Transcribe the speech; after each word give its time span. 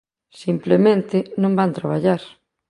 simplemente, 0.43 1.17
non 1.41 1.57
van 1.59 1.75
traballar. 1.77 2.21